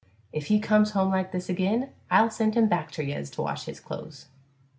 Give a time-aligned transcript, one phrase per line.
[0.33, 3.65] If he comes home like this agin I'll send him back ter yez to wash
[3.65, 4.29] his clothes.